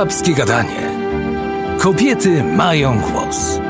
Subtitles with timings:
[0.00, 0.90] Babskie Gadanie.
[1.78, 3.60] Kobiety mają głos.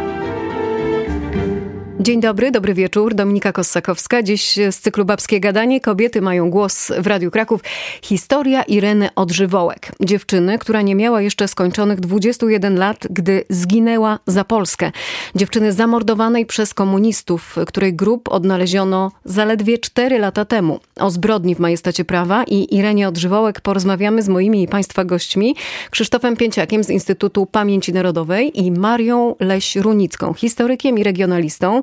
[2.00, 3.14] Dzień dobry, dobry wieczór.
[3.14, 4.22] Dominika Kossakowska.
[4.22, 7.60] Dziś z cyklu Babskie Gadanie kobiety mają głos w Radiu Kraków.
[8.02, 9.92] Historia Ireny Odżywołek.
[10.00, 14.92] Dziewczyny, która nie miała jeszcze skończonych 21 lat, gdy zginęła za Polskę.
[15.34, 20.80] Dziewczyny zamordowanej przez komunistów, której grób odnaleziono zaledwie 4 lata temu.
[21.00, 25.56] O zbrodni w majestacie prawa i Irenie Odżywołek porozmawiamy z moimi i Państwa gośćmi.
[25.90, 31.82] Krzysztofem Pięciakiem z Instytutu Pamięci Narodowej i Marią Leś-Runicką, historykiem i regionalistą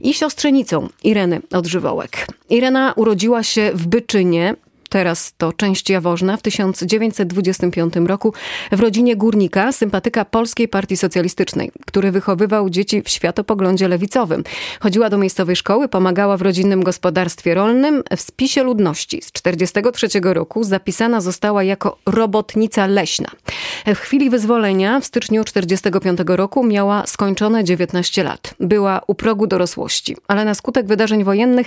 [0.00, 2.26] i siostrzenicą Ireny Odżywołek.
[2.50, 4.54] Irena urodziła się w Byczynie,
[4.88, 8.34] teraz to część Jaworzna, w 1925 roku
[8.72, 14.44] w rodzinie górnika, sympatyka Polskiej Partii Socjalistycznej, który wychowywał dzieci w światopoglądzie lewicowym.
[14.80, 18.02] Chodziła do miejscowej szkoły, pomagała w rodzinnym gospodarstwie rolnym.
[18.16, 23.28] W spisie ludności z 1943 roku zapisana została jako robotnica leśna.
[23.86, 28.54] W chwili wyzwolenia w styczniu 1945 roku miała skończone 19 lat.
[28.60, 31.66] Była u progu dorosłości, ale na skutek wydarzeń wojennych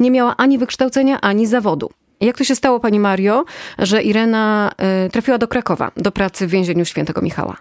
[0.00, 1.90] nie miała ani wykształcenia, ani zawodu.
[2.22, 3.44] Jak to się stało, pani Mario,
[3.78, 4.72] że Irena
[5.06, 7.56] y, trafiła do Krakowa, do pracy w więzieniu świętego Michała?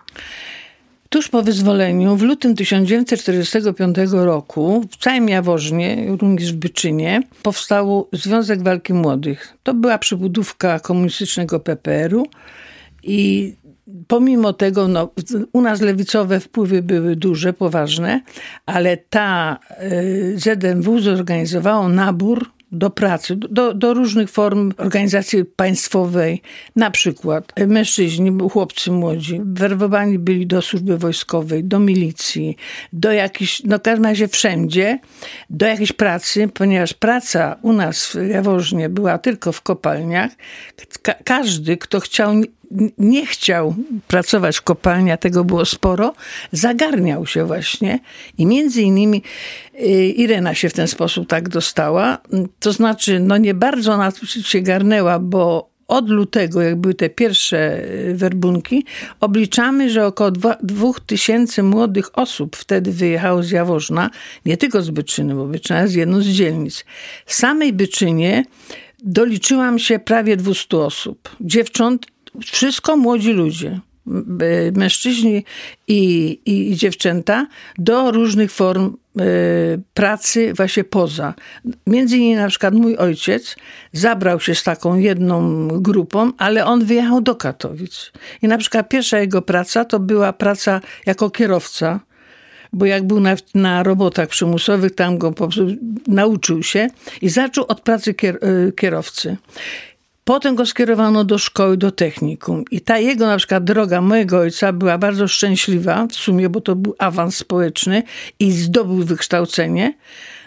[1.09, 8.63] Tuż po wyzwoleniu, w lutym 1945 roku, w całym Jaworznie, również w Byczynie, powstał Związek
[8.63, 9.57] Walki Młodych.
[9.63, 12.27] To była przybudówka komunistycznego PPR-u
[13.03, 13.53] i
[14.07, 15.09] pomimo tego, no,
[15.53, 18.21] u nas lewicowe wpływy były duże, poważne,
[18.65, 26.41] ale ta y, ZMW zorganizowało nabór do pracy, do, do różnych form organizacji państwowej.
[26.75, 32.57] Na przykład mężczyźni, chłopcy młodzi, werbowani byli do służby wojskowej, do milicji,
[32.93, 34.99] do jakiejś, no w każdym razie wszędzie,
[35.49, 40.31] do jakiejś pracy, ponieważ praca u nas w Jaworznie była tylko w kopalniach.
[41.01, 42.33] Ka każdy, kto chciał
[42.97, 43.75] nie chciał
[44.07, 46.13] pracować w kopalni, a tego było sporo,
[46.51, 47.99] zagarniał się właśnie
[48.37, 49.23] i między innymi
[49.79, 52.17] y, Irena się w ten sposób tak dostała.
[52.59, 54.11] To znaczy, no nie bardzo ona
[54.43, 58.85] się garnęła, bo od lutego, jak były te pierwsze y, werbunki,
[59.19, 60.31] obliczamy, że około
[60.63, 64.09] dwóch tysięcy młodych osób wtedy wyjechało z Jaworzna,
[64.45, 66.85] nie tylko z Byczyny, bo Byczyna jest jedną z dzielnic.
[67.25, 68.45] W samej Byczynie
[69.03, 71.35] doliczyłam się prawie 200 osób.
[71.41, 72.05] Dziewcząt
[72.39, 73.79] wszystko młodzi ludzie
[74.73, 75.45] mężczyźni
[75.87, 77.47] i, i, dziewczęta
[77.77, 81.33] do różnych form y, pracy właśnie poza.
[81.87, 83.55] Między innymi na przykład mój ojciec
[83.93, 88.11] zabrał się z taką jedną grupą, ale on wyjechał do Katowic.
[88.41, 91.99] I na przykład pierwsza jego praca to była praca jako kierowca
[92.73, 95.67] bo jak był na, na robotach przymusowych, tam go po prostu
[96.07, 96.87] nauczył się
[97.21, 99.37] i zaczął od pracy kier, y, kierowcy.
[100.31, 102.63] Potem go skierowano do szkoły, do technikum.
[102.71, 106.75] I ta jego na przykład droga mojego ojca była bardzo szczęśliwa w sumie, bo to
[106.75, 108.03] był awans społeczny
[108.39, 109.93] i zdobył wykształcenie.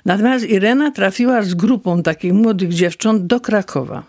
[0.05, 4.03] Natomiast Irena trafiła z grupą takich młodych dziewcząt do Krakowa.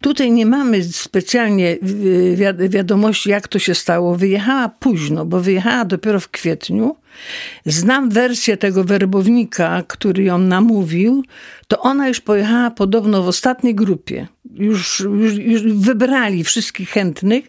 [0.00, 4.16] Tutaj nie mamy specjalnie y, wiadomości, jak to się stało.
[4.16, 6.96] Wyjechała późno, bo wyjechała dopiero w kwietniu.
[7.66, 11.22] Znam wersję tego werbownika, który ją namówił.
[11.68, 17.44] To ona już pojechała podobno w ostatniej grupie już, już, już wybrali wszystkich chętnych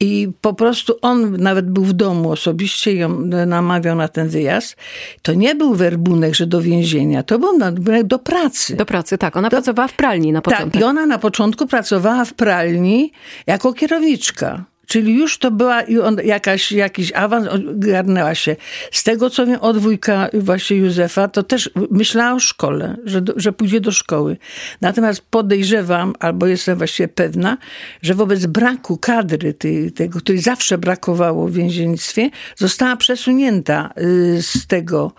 [0.00, 4.76] i po prostu on nawet był w domu osobiście i ją namawiał na ten wyjazd.
[5.22, 7.58] To nie był werbunek, że do więzienia, to był
[8.04, 8.76] do pracy.
[8.76, 9.36] Do pracy, tak.
[9.36, 10.70] Ona do, pracowała w pralni na początku.
[10.70, 13.12] Tak, i ona na początku pracowała w pralni
[13.46, 14.64] jako kierowniczka.
[14.86, 15.82] Czyli już to była
[16.24, 18.56] jakaś, jakiś awans, garnęła się.
[18.92, 23.52] Z tego, co wiem od wujka właśnie Józefa, to też myślała o szkole, że, że
[23.52, 24.36] pójdzie do szkoły.
[24.80, 27.58] Natomiast podejrzewam, albo jestem właściwie pewna,
[28.02, 34.66] że wobec braku kadry, tej, tego, której zawsze brakowało w więziennictwie, została przesunięta y, z
[34.66, 35.12] tego,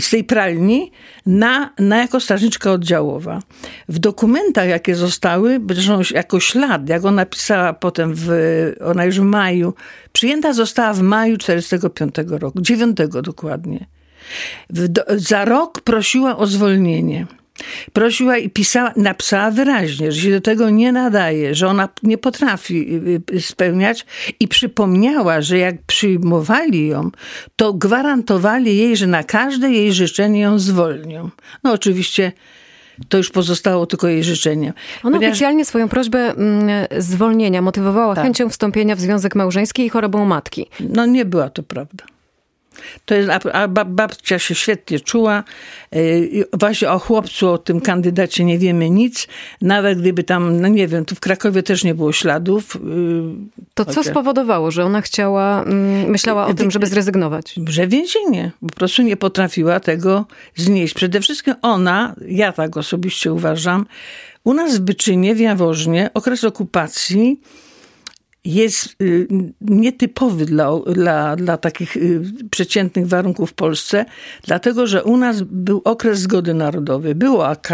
[0.00, 0.92] z tej pralni
[1.26, 3.40] na, na jako strażniczka oddziałowa.
[3.88, 8.28] W dokumentach, jakie zostały, zresztą jako ślad, jak ona pisała potem w,
[8.84, 9.74] ona w maju,
[10.12, 13.86] przyjęta została w maju 45 roku, 9 dokładnie.
[14.70, 17.26] Do, za rok prosiła o zwolnienie.
[17.92, 22.94] Prosiła i pisała, napisała wyraźnie, że się do tego nie nadaje, że ona nie potrafi
[23.32, 24.06] y, y, spełniać
[24.40, 27.10] i przypomniała, że jak przyjmowali ją,
[27.56, 31.30] to gwarantowali jej, że na każde jej życzenie ją zwolnią.
[31.64, 32.32] No oczywiście
[33.08, 34.68] to już pozostało tylko jej życzenie.
[34.68, 35.28] Ona Ponieważ...
[35.28, 38.24] oficjalnie swoją prośbę mm, zwolnienia motywowała tak.
[38.24, 40.66] chęcią wstąpienia w związek małżeński i chorobą matki.
[40.80, 42.04] No nie była to prawda.
[43.04, 45.44] To jest, a babcia się świetnie czuła.
[45.94, 49.26] Y, właśnie o chłopcu, o tym kandydacie nie wiemy nic.
[49.62, 52.76] Nawet gdyby tam, no nie wiem, tu w Krakowie też nie było śladów.
[52.76, 52.80] Y,
[53.74, 57.54] to co spowodowało, że ona chciała, mm, myślała o tym, żeby zrezygnować?
[57.68, 58.50] Że więzienie.
[58.60, 60.94] Po prostu nie potrafiła tego znieść.
[60.94, 63.86] Przede wszystkim ona, ja tak osobiście uważam,
[64.44, 67.40] u nas w Byczynie, w Jaworznie, okres okupacji
[68.46, 69.28] jest y,
[69.60, 74.04] nietypowy dla, dla, dla takich y, przeciętnych warunków w Polsce,
[74.46, 77.14] dlatego że u nas był okres zgody narodowej.
[77.14, 77.68] Było AK,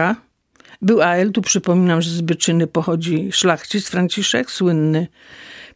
[0.83, 5.07] był AL, tu przypominam, że z Byczyny pochodzi szlachcic Franciszek, słynny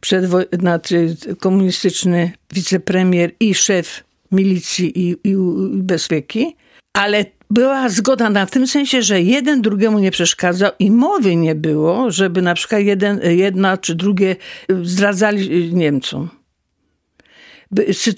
[0.01, 6.55] przedwo- znaczy komunistyczny wicepremier i szef milicji i, i, i bezpieki,
[6.97, 12.11] ale była zgoda na tym sensie, że jeden drugiemu nie przeszkadzał i mowy nie było,
[12.11, 14.35] żeby na przykład jeden, jedna czy drugie
[14.83, 16.29] zdradzali Niemcom.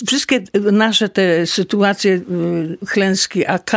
[0.08, 3.72] Wszystkie nasze te sytuacje, y, klęski AK,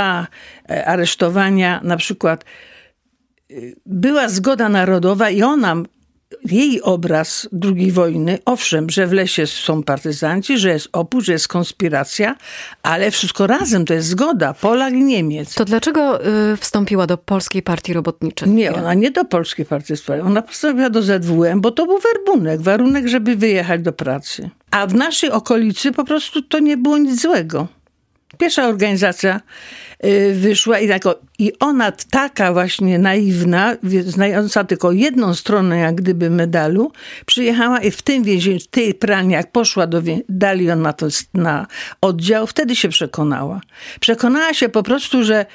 [0.86, 2.44] aresztowania, na przykład
[3.50, 5.82] y, była zgoda narodowa i ona
[6.44, 11.48] jej obraz II wojny, owszem, że w lesie są partyzanci, że jest opór, że jest
[11.48, 12.36] konspiracja,
[12.82, 15.54] ale wszystko razem to jest zgoda Polak i Niemiec.
[15.54, 18.48] To dlaczego y, wstąpiła do Polskiej Partii Robotniczej?
[18.48, 22.60] Nie, ona nie do Polskiej Partii Robotniczej, ona postąpiła do ZWM, bo to był werbunek,
[22.60, 24.50] warunek, żeby wyjechać do pracy.
[24.70, 27.68] A w naszej okolicy po prostu to nie było nic złego.
[28.38, 29.40] Pierwsza organizacja
[30.04, 33.76] y, wyszła i, tako, i ona taka właśnie naiwna,
[34.06, 36.92] znająca tylko jedną stronę jak gdyby medalu,
[37.26, 41.06] przyjechała i w tym więzieniu, w tej pralni, jak poszła do, dali ją na, to,
[41.34, 41.66] na
[42.00, 43.60] oddział, wtedy się przekonała.
[44.00, 45.46] Przekonała się po prostu, że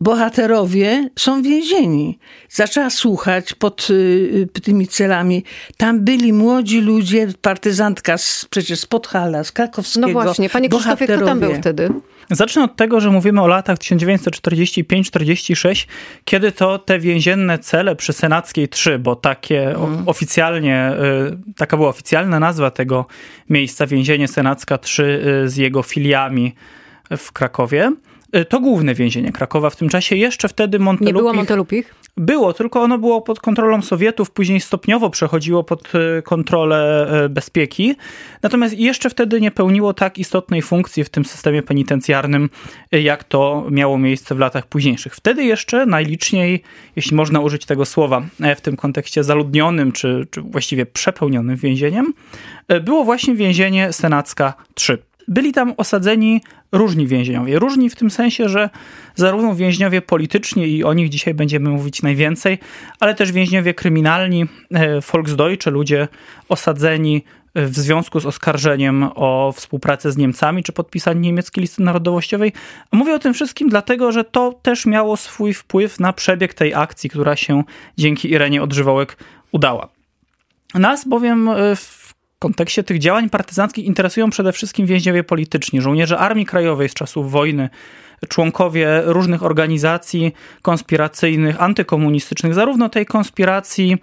[0.00, 2.18] bohaterowie są więzieni.
[2.48, 5.44] Zaczęła słuchać pod y, tymi celami.
[5.76, 10.06] Tam byli młodzi ludzie, partyzantka z, przecież z Podhala, z Krakowskiego.
[10.06, 11.90] No właśnie, panie Krzysztofie, kto tam był wtedy?
[12.30, 15.86] Zacznę od tego, że mówimy o latach 1945-46,
[16.24, 20.08] kiedy to te więzienne cele przy Senackiej 3, bo takie hmm.
[20.08, 20.92] oficjalnie,
[21.52, 23.06] y, taka była oficjalna nazwa tego
[23.50, 26.54] miejsca, więzienie Senacka 3 y, z jego filiami
[27.16, 27.92] w Krakowie,
[28.36, 30.16] y, to główne więzienie Krakowa w tym czasie.
[30.16, 31.14] Jeszcze wtedy Montelupich...
[31.14, 31.94] Nie było Montelupich?
[32.16, 37.94] Było, tylko ono było pod kontrolą Sowietów, później stopniowo przechodziło pod e, kontrolę e, bezpieki.
[38.42, 42.50] Natomiast jeszcze wtedy nie pełniło tak istotnej funkcji w tym systemie penitencjarnym,
[42.92, 45.14] e, jak to miało miejsce w latach późniejszych.
[45.14, 46.62] Wtedy jeszcze najliczniej,
[46.96, 48.22] jeśli można użyć tego słowa
[48.56, 52.12] w tym kontekście zaludnionym, czy, czy właściwie przepełnionym więzieniem,
[52.82, 56.42] było właśnie więzienie Senacka 3 byli tam osadzeni
[56.72, 57.58] różni więźniowie.
[57.58, 58.70] Różni w tym sensie, że
[59.14, 62.58] zarówno więźniowie polityczni, i o nich dzisiaj będziemy mówić najwięcej,
[63.00, 66.08] ale też więźniowie kryminalni, e, Volksdeutsche, ludzie
[66.48, 67.22] osadzeni
[67.54, 72.52] w związku z oskarżeniem o współpracę z Niemcami czy podpisanie niemieckiej listy narodowościowej.
[72.92, 77.10] Mówię o tym wszystkim dlatego, że to też miało swój wpływ na przebieg tej akcji,
[77.10, 77.64] która się
[77.98, 79.16] dzięki Irenie Odżywołek
[79.52, 79.88] udała.
[80.74, 81.76] Nas bowiem e,
[82.36, 87.30] w kontekście tych działań partyzanckich interesują przede wszystkim więźniowie polityczni, żołnierze Armii Krajowej z czasów
[87.30, 87.68] wojny,
[88.28, 90.32] członkowie różnych organizacji
[90.62, 93.96] konspiracyjnych, antykomunistycznych, zarówno tej konspiracji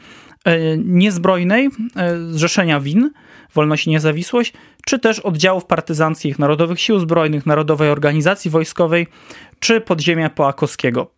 [0.45, 3.11] e, niezbrojnej, e, Zrzeszenia Win,
[3.53, 4.53] Wolność i Niezawisłość,
[4.85, 9.07] czy też oddziałów partyzanckich Narodowych Sił Zbrojnych, Narodowej Organizacji Wojskowej,
[9.59, 11.11] czy podziemia Poakowskiego.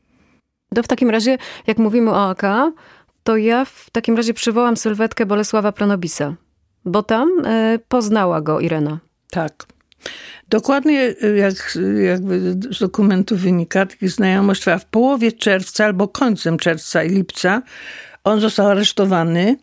[0.75, 1.37] To w takim razie,
[1.67, 2.41] jak mówimy o AK,
[3.23, 6.35] to ja w takim razie przywołam sylwetkę Bolesława Pronobisa
[6.85, 8.99] bo tam e, poznała go Irena.
[9.31, 9.65] Tak.
[10.49, 12.39] Dokładnie e, jak jakby
[12.71, 17.61] z dokumentu wynika, taki znajomość trwała w połowie czerwca albo końcem czerwca i lipca.
[18.23, 19.57] On został aresztowany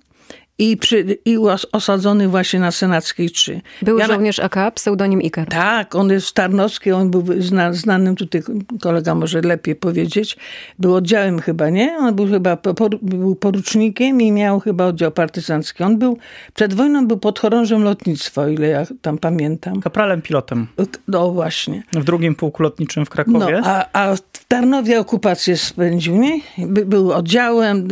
[0.60, 1.36] i, przy, i
[1.72, 3.60] osadzony właśnie na Senackiej 3.
[3.82, 5.48] Był ja żołnierz AK, pseudonim Ikar.
[5.48, 8.42] Tak, on jest Tarnowski, on był zna, znanym, tutaj
[8.80, 10.36] kolega może lepiej powiedzieć,
[10.78, 11.96] był oddziałem chyba, nie?
[11.98, 15.82] On był chyba por, był porucznikiem i miał chyba oddział partyzancki.
[15.82, 16.18] On był,
[16.54, 19.80] przed wojną był podchorążym lotnictwa, o ile ja tam pamiętam.
[19.80, 20.66] Kapralem pilotem.
[21.08, 21.82] No właśnie.
[21.92, 23.60] W drugim pułku lotniczym w Krakowie.
[23.62, 26.40] No, a, a w Tarnowie okupację spędził, nie?
[26.58, 27.88] By, był oddziałem,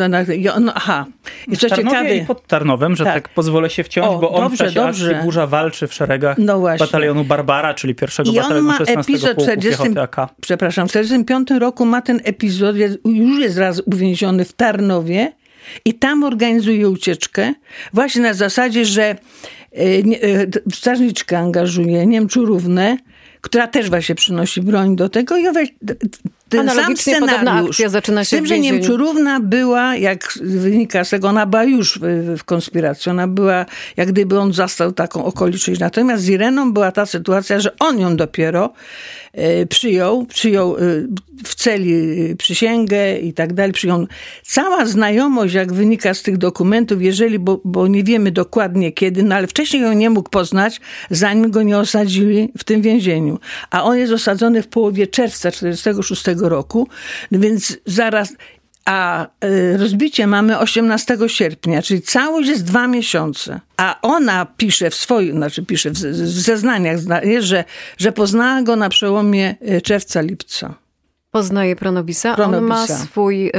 [0.61, 1.07] no, aha.
[1.49, 2.17] I co ciekawe...
[2.17, 4.75] i pod Tarnowem, że tak, tak pozwolę się wciąć, o, bo on dobrze, w czasie
[4.75, 5.11] dobrze.
[5.11, 9.99] akcji Burza walczy w szeregach no batalionu Barbara, czyli pierwszego I batalionu 16 epizod 40,
[9.99, 10.17] AK.
[10.41, 15.33] Przepraszam, w 1945 roku ma ten epizod, już jest raz uwięziony w Tarnowie
[15.85, 17.55] i tam organizuje ucieczkę
[17.93, 19.17] właśnie na zasadzie, że e,
[19.77, 22.97] e, strażniczkę angażuje Niemczurównę,
[23.41, 25.47] która też właśnie przynosi broń do tego i
[26.49, 27.83] ten sam scenariusz.
[27.87, 32.37] zaczyna się z tym, że Niemczurówna była, jak wynika z tego, ona była już w,
[32.39, 33.11] w konspiracji.
[33.11, 35.81] Ona była, jak gdyby on zastał taką okoliczność.
[35.81, 38.73] Natomiast z Ireną była ta sytuacja, że on ją dopiero
[39.33, 40.81] e, przyjął, przyjął e,
[41.45, 43.73] w celi przysięgę i tak dalej.
[43.73, 44.07] Przyjął.
[44.43, 49.35] Cała znajomość, jak wynika z tych dokumentów, jeżeli, bo, bo nie wiemy dokładnie kiedy, no
[49.35, 53.39] ale wcześniej ją nie mógł poznać, zanim go nie osadzili w tym więzieniu.
[53.71, 56.89] A on jest osadzony w połowie czerwca 1946 roku,
[57.33, 58.33] więc zaraz
[58.89, 63.61] a e, rozbicie mamy 18 sierpnia, czyli całość jest dwa miesiące.
[63.77, 66.99] A ona pisze w swoim, znaczy pisze w zeznaniach,
[67.39, 67.65] że,
[67.99, 70.75] że poznała go na przełomie e, czerwca-lipca.
[71.31, 72.35] Poznaje Pronobisa.
[72.35, 72.75] Pronobisa.
[72.75, 73.53] On ma swój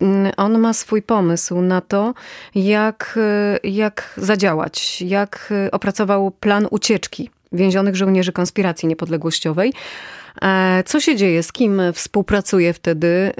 [0.00, 2.14] mm, on ma swój pomysł na to,
[2.54, 3.18] jak,
[3.64, 9.72] jak zadziałać, jak opracował plan ucieczki więzionych żołnierzy konspiracji niepodległościowej.
[10.42, 11.42] E, co się dzieje?
[11.42, 13.32] Z kim współpracuje wtedy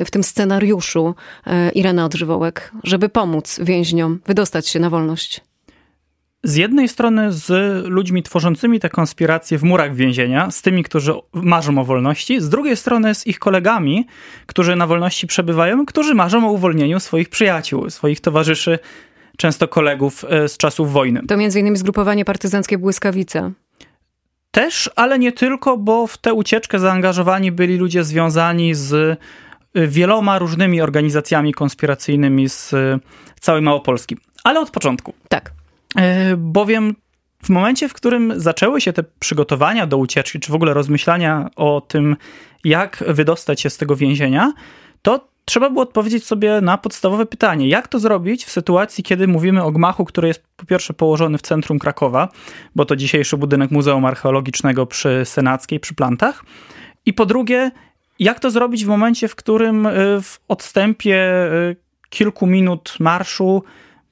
[0.00, 1.14] y, w tym scenariuszu
[1.46, 5.40] e, Irena Odżywołek, żeby pomóc więźniom wydostać się na wolność?
[6.44, 7.48] Z jednej strony z
[7.86, 12.76] ludźmi tworzącymi te konspiracje w murach więzienia, z tymi, którzy marzą o wolności, z drugiej
[12.76, 14.06] strony z ich kolegami,
[14.46, 18.78] którzy na wolności przebywają, którzy marzą o uwolnieniu swoich przyjaciół, swoich towarzyszy,
[19.36, 21.22] często kolegów e, z czasów wojny.
[21.28, 23.52] To między innymi zgrupowanie partyzanckie Błyskawice.
[24.50, 30.38] Też, ale nie tylko, bo w tę ucieczkę zaangażowani byli ludzie związani z y, wieloma
[30.38, 32.98] różnymi organizacjami konspiracyjnymi z y,
[33.40, 34.16] całej Małopolski.
[34.44, 35.14] Ale od początku.
[35.28, 35.52] Tak.
[36.32, 36.94] Y, bowiem
[37.42, 41.80] w momencie, w którym zaczęły się te przygotowania do ucieczki, czy w ogóle rozmyślania o
[41.80, 42.16] tym,
[42.64, 44.52] jak wydostać się z tego więzienia,
[45.02, 49.62] to trzeba było odpowiedzieć sobie na podstawowe pytanie: jak to zrobić w sytuacji, kiedy mówimy
[49.62, 52.28] o gmachu, który jest po pierwsze położony w centrum Krakowa,
[52.74, 56.44] bo to dzisiejszy budynek Muzeum Archeologicznego przy Senackiej, przy plantach,
[57.06, 57.70] i po drugie,
[58.18, 59.90] jak to zrobić w momencie, w którym y,
[60.22, 61.76] w odstępie y,
[62.10, 63.62] kilku minut marszu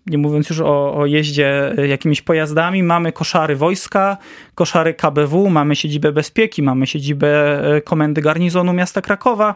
[0.07, 4.17] nie mówiąc już o, o, jeździe y, jakimiś pojazdami, mamy koszary wojska,
[4.55, 9.55] koszary KBW, mamy siedzibę bezpieki, mamy siedzibę komendy garnizonu miasta Krakowa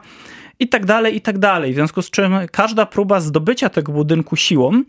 [0.62, 1.72] i tak dalej, i tak dalej.
[1.72, 4.82] W związku z czym każda próba zdobycia tego budynku siłą,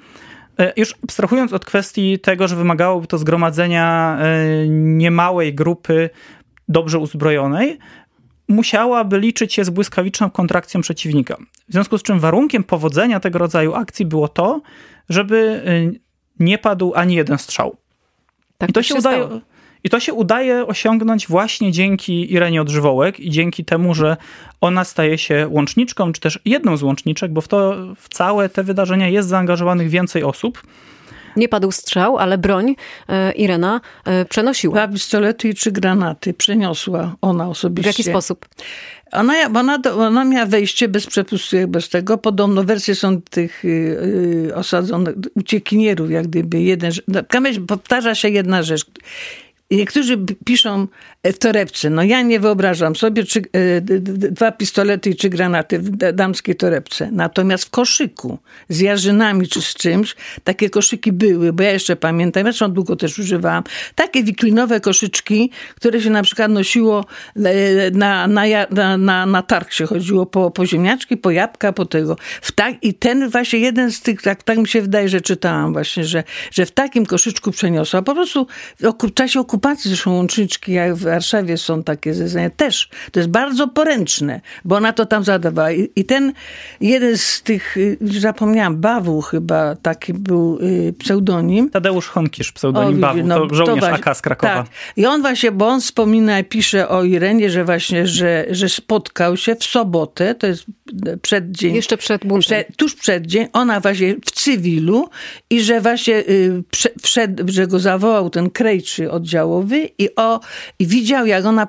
[0.59, 6.09] e, już abstrahując od kwestii tego, że wymagałoby to zgromadzenia e, niemałej grupy
[6.67, 7.79] dobrze uzbrojonej,
[8.47, 11.37] musiałaby liczyć się z błyskawiczną kontrakcją przeciwnika.
[11.69, 14.61] W związku z czym warunkiem powodzenia tego rodzaju akcji było to,
[15.09, 15.99] żeby e,
[16.39, 17.77] nie padł ani jeden strzał.
[18.57, 19.41] Tak I to się, udaje.
[19.83, 24.17] I to się udaje osiągnąć właśnie dzięki Irenie Odżywołek i dzięki temu, że
[24.61, 28.63] ona staje się łączniczką, czy też jedną z łączniczek, bo w to w całe te
[28.63, 30.63] wydarzenia jest zaangażowanych więcej osób.
[31.35, 32.75] Nie padł strzał, ale broń
[33.09, 34.73] e, Irena e, przenosiła.
[34.73, 37.91] Dwa pistolety i trzy granaty przeniosła ona osobiście.
[37.91, 38.45] W jaki sposób?
[39.11, 42.17] Ona, ona, ona miała wejście bez przepustu, bez tego.
[42.17, 46.91] Podobno wersje są tych yy, osadzonych uciekinierów, jak gdyby jeden.
[47.67, 48.85] Powtarza się jedna rzecz.
[49.77, 50.87] Niektórzy piszą
[51.25, 51.89] w torebce.
[51.89, 57.09] No ja nie wyobrażam sobie czy, e, dwa pistolety i trzy granaty w damskiej torebce.
[57.11, 58.37] Natomiast w koszyku
[58.69, 63.19] z jarzynami czy z czymś, takie koszyki były, bo ja jeszcze pamiętam, ja długo też
[63.19, 63.63] używałam,
[63.95, 69.71] takie wiklinowe koszyczki, które się na przykład nosiło e, na, na, na, na, na targ
[69.71, 72.17] się chodziło po, po ziemniaczki, po jabłka, po tego.
[72.41, 75.73] W tak, I ten właśnie jeden z tych, tak, tak mi się wydaje, że czytałam
[75.73, 78.01] właśnie, że, że w takim koszyczku przeniosła.
[78.01, 78.47] Po prostu
[78.79, 82.89] w czasie okupacji zresztą łączniczki, jak w Warszawie są takie zeznania, też.
[83.11, 85.71] To jest bardzo poręczne, bo ona to tam zadawała.
[85.71, 86.33] I, i ten
[86.81, 91.69] jeden z tych, y, zapomniałam, Bawu chyba taki był y, pseudonim.
[91.69, 94.53] Tadeusz Honkisz, pseudonim o, Bawu, no, to żołnierz to AK z Krakowa.
[94.53, 94.67] Tak.
[94.97, 99.37] I on właśnie, bo on wspomina i pisze o Irenie, że właśnie, że, że spotkał
[99.37, 100.65] się w sobotę, to jest
[101.21, 101.75] przed dzień.
[101.75, 102.41] Jeszcze przed buntem.
[102.41, 105.09] Przed, tuż przed dzień, ona właśnie w cywilu
[105.49, 106.63] i że właśnie y,
[107.01, 109.11] przed, że go zawołał ten krejczy
[109.97, 110.39] i, o,
[110.79, 111.67] i widział, jak ona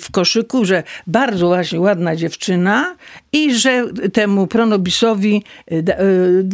[0.00, 2.96] w koszyku, że bardzo właśnie ładna dziewczyna
[3.32, 5.84] i że temu Pronobisowi y, y,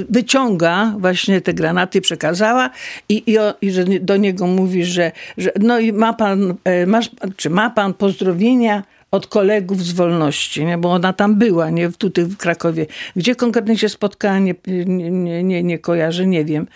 [0.09, 2.71] wyciąga właśnie te granaty, przekazała
[3.09, 7.11] i, i, i że do niego mówi, że, że no i ma pan, e, masz,
[7.37, 10.79] czy ma pan pozdrowienia od kolegów z wolności, nie?
[10.79, 12.87] bo ona tam była, nie tutaj w Krakowie.
[13.17, 14.55] Gdzie konkretnie się spotkała, nie,
[14.87, 16.67] nie, nie, nie kojarzę, nie wiem.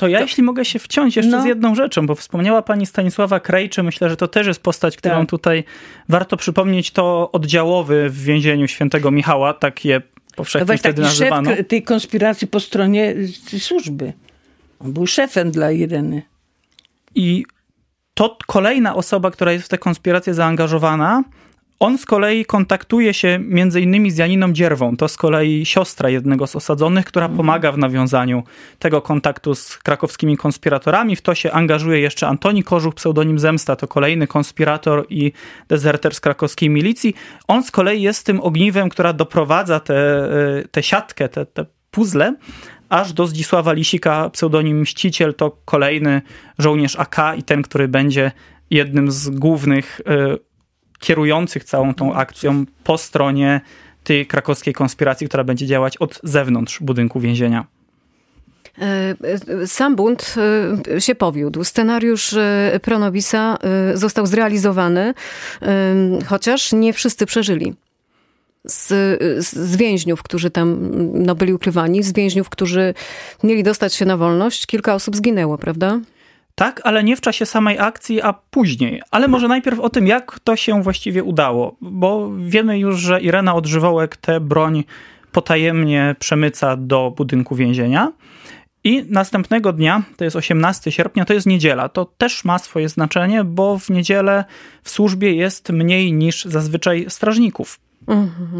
[0.00, 0.24] To ja, to...
[0.24, 1.42] jeśli mogę się wciąć jeszcze no.
[1.42, 5.20] z jedną rzeczą, bo wspomniała pani Stanisława Krejczy, myślę, że to też jest postać, którą
[5.20, 5.30] tak.
[5.30, 5.64] tutaj
[6.08, 10.02] warto przypomnieć, to oddziałowy w więzieniu świętego Michała, tak je
[10.36, 11.50] powszechnie no wtedy taki nazywano.
[11.50, 13.14] szef tej konspiracji po stronie
[13.58, 14.12] służby.
[14.78, 16.22] On był szefem dla Ireny.
[17.14, 17.44] I
[18.14, 21.24] to kolejna osoba, która jest w tę konspirację zaangażowana,
[21.82, 26.46] On z kolei kontaktuje się między innymi z Janiną Dzierwą, to z kolei siostra jednego
[26.46, 27.36] z osadzonych, która mhm.
[27.36, 28.42] pomaga w nawiązaniu
[28.78, 31.16] tego kontaktu z krakowskimi konspiratorami.
[31.16, 35.32] W to się angażuje jeszcze Antoni Kożuch, pseudonim Zemsta, to kolejny konspirator i
[35.68, 37.14] dezerter z krakowskiej milicji.
[37.48, 39.80] On z kolei jest tym ogniwem, która doprowadza
[40.70, 42.34] tę siatkę, te, te puzzle,
[42.88, 46.22] aż do Zdzisława Lisika, pseudonim Mściciel, to kolejny
[46.58, 48.32] żołnierz AK i ten, który będzie
[48.70, 50.49] jednym z głównych y,
[51.00, 53.60] kierujących całą tą akcją po stronie
[54.04, 57.66] tej krakowskiej konspiracji, która będzie działać od zewnątrz budynku więzienia.
[58.78, 59.14] E,
[59.62, 60.34] e, sam bunt
[60.96, 61.64] e, się powiódł.
[61.64, 62.34] Scenariusz
[62.82, 63.58] Pronobisa
[63.94, 65.14] został zrealizowany,
[66.26, 67.74] chociaż nie wszyscy przeżyli
[68.64, 68.88] z,
[69.48, 72.94] z więźniów, którzy tam no, byli ukrywani, z więźniów, którzy
[73.42, 76.00] mieli dostać się na wolność, kilka osób zginęło, prawda?
[76.54, 79.02] Tak, ale nie w czasie samej akcji, a później.
[79.10, 83.54] Ale może najpierw o tym, jak to się właściwie udało, bo wiemy już, że Irena
[83.54, 84.84] Odżywołek tę broń
[85.32, 88.12] potajemnie przemyca do budynku więzienia.
[88.84, 91.88] I następnego dnia, to jest 18 sierpnia, to jest niedziela.
[91.88, 94.44] To też ma swoje znaczenie, bo w niedzielę
[94.82, 97.80] w służbie jest mniej niż zazwyczaj strażników.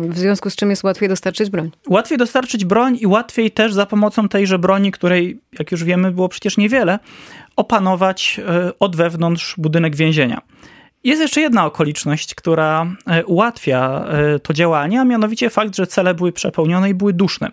[0.09, 1.70] W związku z czym jest łatwiej dostarczyć broń.
[1.88, 6.28] Łatwiej dostarczyć broń i łatwiej też za pomocą tejże broni, której, jak już wiemy, było
[6.28, 6.99] przecież niewiele,
[7.56, 10.40] opanować e, od wewnątrz budynek więzienia.
[11.04, 16.14] Jest jeszcze jedna okoliczność, która e, ułatwia e, to działanie, a mianowicie fakt, że cele
[16.14, 17.52] były przepełnione i były duszne.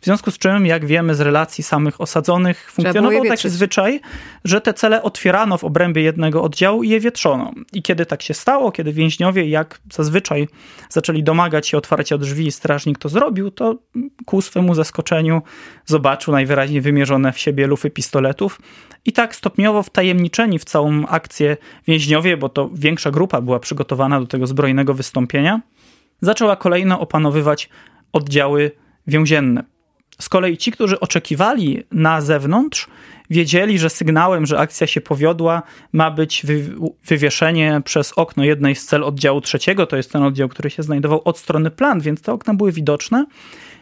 [0.00, 4.00] W związku z czym, jak wiemy z relacji samych osadzonych, funkcjonował taki zwyczaj,
[4.44, 7.52] że te cele otwierano w obrębie jednego oddziału i je wietrzono.
[7.72, 10.48] I kiedy tak się stało, kiedy więźniowie, jak zazwyczaj,
[10.88, 13.78] zaczęli domagać się otwarcia drzwi i strażnik to zrobił, to
[14.26, 15.42] ku swemu zaskoczeniu
[15.86, 18.60] zobaczył najwyraźniej wymierzone w siebie lufy pistoletów.
[19.04, 24.26] I tak stopniowo wtajemniczeni w całą akcję więźniowie, bo to większa grupa była przygotowana do
[24.26, 25.60] tego zbrojnego wystąpienia,
[26.20, 27.68] zaczęła kolejno opanowywać
[28.12, 28.70] oddziały
[29.06, 29.64] więzienne.
[30.20, 32.86] Z kolei ci, którzy oczekiwali na zewnątrz,
[33.30, 35.62] wiedzieli, że sygnałem, że akcja się powiodła,
[35.92, 36.46] ma być
[37.04, 39.86] wywieszenie przez okno jednej z cel oddziału trzeciego.
[39.86, 43.26] To jest ten oddział, który się znajdował od strony plan, więc te okna były widoczne.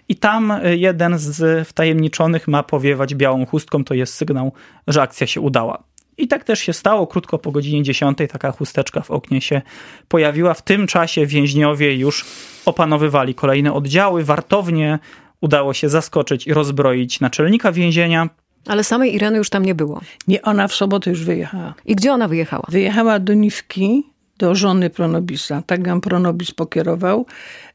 [0.09, 3.85] I tam jeden z wtajemniczonych ma powiewać białą chustką.
[3.85, 4.53] To jest sygnał,
[4.87, 5.92] że akcja się udała.
[6.23, 7.07] I tak też się stało.
[7.07, 9.63] Krótko po godzinie 10 taka chusteczka w oknie się
[10.09, 10.55] pojawiła.
[10.55, 12.25] W tym czasie więźniowie już
[12.67, 14.25] opanowywali kolejne oddziały.
[14.25, 14.99] Wartownie
[15.41, 18.29] udało się zaskoczyć i rozbroić naczelnika więzienia.
[18.67, 20.01] Ale samej Ireny już tam nie było.
[20.29, 21.75] Nie, ona w sobotę już wyjechała.
[21.85, 22.65] I gdzie ona wyjechała?
[22.69, 24.03] Wyjechała do Niwki,
[24.39, 25.63] do żony Pronobisa.
[25.67, 27.27] Tak ją Pronobis pokierował.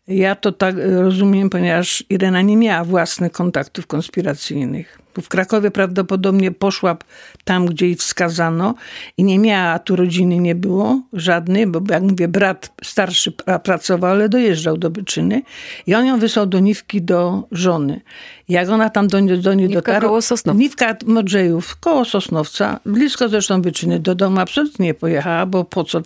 [0.08, 5.00] Ja to tak rozumiem, ponieważ Irena nie miała własnych kontaktów konspiracyjnych.
[5.22, 6.98] W Krakowie prawdopodobnie poszła
[7.44, 8.76] tam, gdzie jej wskazano
[9.18, 13.32] i nie miała, a tu rodziny nie było żadnej, bo jak mówię, brat starszy
[13.64, 15.42] pracował, ale dojeżdżał do Byczyny
[15.88, 18.02] i on ją wysłał do Niwki do żony.
[18.50, 20.10] Jak ona tam do, do niej Niwka dotarła...
[20.10, 20.60] koło Sosnowca.
[20.60, 26.02] Niwka Modrzejów, koło Sosnowca, blisko zresztą Byczyny, do domu absolutnie nie pojechała, bo po co?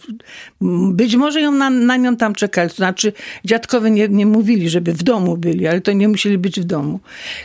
[0.91, 3.13] Być może ją na, na nią tam czekali, to znaczy
[3.45, 6.99] dziadkowie nie, nie mówili, żeby w domu byli, ale to nie musieli być w domu.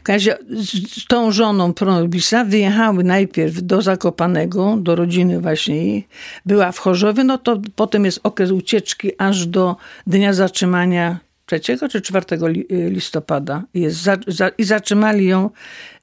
[0.05, 6.03] W razie z, z tą żoną Pronobisa wyjechały najpierw do Zakopanego, do rodziny właśnie.
[6.47, 12.01] Była w Chorzowie, no to potem jest okres ucieczki aż do dnia zatrzymania 3 czy
[12.01, 15.51] 4 y, listopada jest za, za, i zatrzymali ją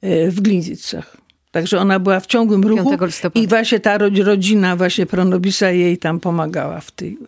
[0.04, 1.16] y, w Gliwicach.
[1.50, 2.96] Także ona była w ciągłym ruchu
[3.34, 7.18] i właśnie ta rodzina właśnie Pronobisa jej tam pomagała w, tej,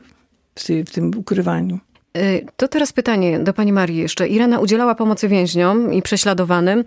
[0.54, 1.78] w, tej, w tym ukrywaniu.
[2.16, 4.28] Y, to teraz pytanie do pani Marii jeszcze.
[4.28, 6.84] Irena udzielała pomocy więźniom i prześladowanym.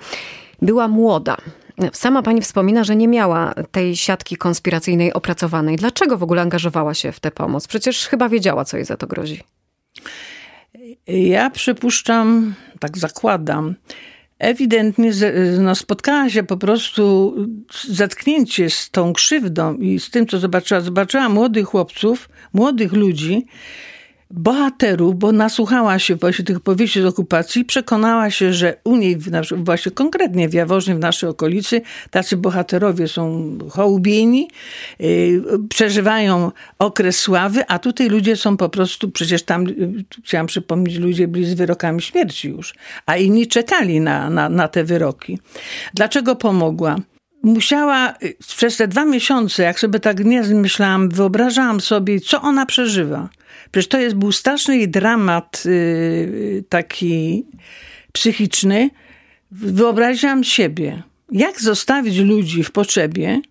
[0.61, 1.37] Była młoda.
[1.93, 5.75] Sama pani wspomina, że nie miała tej siatki konspiracyjnej opracowanej.
[5.75, 7.67] Dlaczego w ogóle angażowała się w tę pomoc?
[7.67, 9.43] Przecież chyba wiedziała, co jej za to grozi.
[11.07, 13.75] Ja przypuszczam, tak zakładam,
[14.39, 15.11] ewidentnie
[15.59, 17.35] no, spotkała się po prostu
[17.87, 20.81] zetknięcie z tą krzywdą i z tym, co zobaczyła.
[20.81, 23.45] Zobaczyła młodych chłopców, młodych ludzi,
[24.31, 29.17] bohaterów, bo nasłuchała się właśnie tych powieści z okupacji, przekonała się, że u niej,
[29.57, 34.49] właśnie konkretnie w Jaworznie, w naszej okolicy, tacy bohaterowie są hołubieni,
[34.99, 40.97] yy, przeżywają okres sławy, a tutaj ludzie są po prostu, przecież tam, yy, chciałam przypomnieć,
[40.97, 42.73] ludzie byli z wyrokami śmierci już,
[43.05, 45.39] a inni czekali na, na, na te wyroki.
[45.93, 46.95] Dlaczego pomogła?
[47.43, 52.65] musiała yy, przez te dwa miesiące, jak sobie tak nie myślałam, wyobrażałam sobie, co ona
[52.65, 53.29] przeżywa.
[53.71, 57.45] Przecież to jest, był straszny dramat yy, taki
[58.11, 58.89] psychiczny.
[59.51, 63.41] Wyobraziłam siebie, jak zostawić ludzi w potrzebie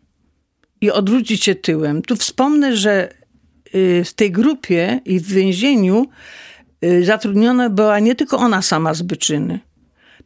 [0.80, 2.02] i odwrócić się tyłem.
[2.02, 3.08] Tu wspomnę, że
[3.74, 6.06] y, w tej grupie i w więzieniu
[6.84, 9.60] y, zatrudniona była nie tylko ona sama z Byczyny.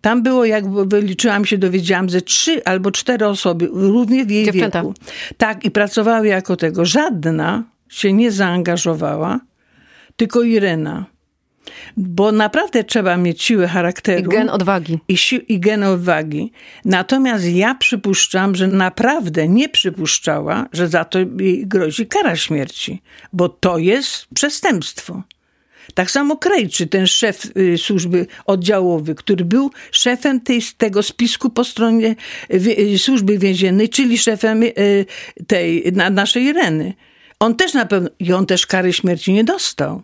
[0.01, 4.83] Tam było, jak wyliczyłam się, dowiedziałam, że trzy albo cztery osoby, równie w jej Dziewczęta.
[4.83, 4.95] wieku.
[5.37, 6.85] Tak, i pracowały jako tego.
[6.85, 9.41] Żadna się nie zaangażowała,
[10.17, 11.05] tylko Irena.
[11.97, 14.99] Bo naprawdę trzeba mieć siłę I charakteru gen odwagi.
[15.09, 16.53] i, si- i gen odwagi.
[16.85, 23.49] Natomiast ja przypuszczam, że naprawdę nie przypuszczała, że za to jej grozi kara śmierci, bo
[23.49, 25.23] to jest przestępstwo.
[25.95, 31.65] Tak samo Krejczy, ten szef y, służby oddziałowy, który był szefem tej, tego spisku po
[31.65, 32.17] stronie
[32.51, 35.07] wie- y, służby więziennej, czyli szefem y,
[35.47, 36.95] tej na, naszej Ireny.
[37.43, 40.03] On też na pewno, i on też kary śmierci nie dostał.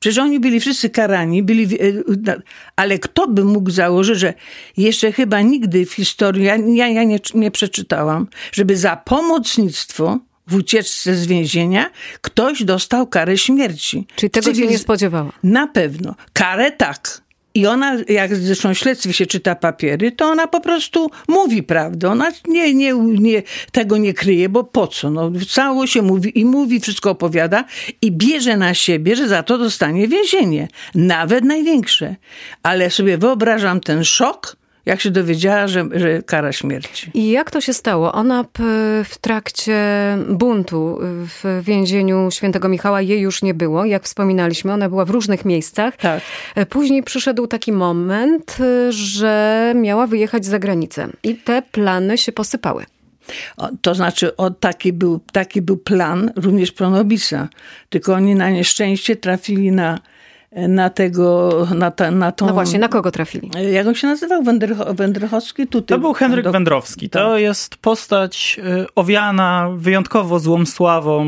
[0.00, 2.40] Przecież oni byli wszyscy karani, byli, e,
[2.76, 4.34] ale kto by mógł założyć, że
[4.76, 6.56] jeszcze chyba nigdy w historii, ja,
[6.88, 14.06] ja, nie, nie przeczytałam, żeby za pomocnictwo w ucieczce z więzienia ktoś dostał karę śmierci.
[14.16, 15.32] Czyli tego się Cywiliz- nie spodziewała.
[15.42, 16.14] Na pewno.
[16.32, 17.22] Karę tak.
[17.58, 22.10] I ona, jak zresztą śledztwie się czyta papiery, to ona po prostu mówi prawdę.
[22.10, 23.42] Ona nie, nie, nie,
[23.72, 25.10] tego nie kryje, bo po co?
[25.10, 27.64] No, cało się mówi i mówi, wszystko opowiada
[28.02, 30.68] i bierze na siebie, że za to dostanie więzienie.
[30.94, 32.16] Nawet największe.
[32.62, 34.56] Ale sobie wyobrażam ten szok,
[34.88, 37.10] jak się dowiedziała, że, że kara śmierci.
[37.14, 38.12] I jak to się stało?
[38.12, 38.62] Ona p-
[39.04, 39.76] w trakcie
[40.28, 43.84] buntu w więzieniu świętego Michała jej już nie było.
[43.84, 45.96] Jak wspominaliśmy, ona była w różnych miejscach.
[45.96, 46.20] Tak.
[46.68, 48.56] Później przyszedł taki moment,
[48.88, 51.08] że miała wyjechać za granicę.
[51.22, 52.84] I te plany się posypały.
[53.82, 57.48] To znaczy, o, taki, był, taki był plan również Pronobisa.
[57.88, 59.98] Tylko oni na nieszczęście trafili na,
[60.52, 62.46] na tego, na, ta, na tą...
[62.46, 63.50] No właśnie, na kogo trafili?
[63.72, 64.42] Jak on się nazywał?
[64.42, 65.66] Wędrcho, Wędrychowski?
[65.66, 65.96] Tutaj.
[65.96, 67.10] To był Henryk Do- Wędrowski.
[67.10, 67.40] To Tak.
[67.40, 71.24] jest postać y, owiana wyjątkowo złą sławą,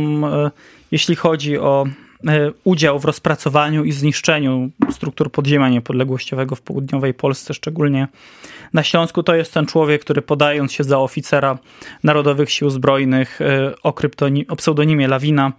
[0.46, 0.50] y,
[0.90, 1.84] jeśli chodzi o
[2.28, 8.08] y, udział w rozpracowaniu i zniszczeniu struktur podziemia niepodległościowego w południowej Polsce, szczególnie
[8.72, 9.22] na Śląsku.
[9.22, 11.58] To jest ten człowiek, który podając się za oficera
[12.04, 13.38] Narodowych Sił Zbrojnych
[13.82, 15.52] o, kryptoni- o pseudonimie Lawina,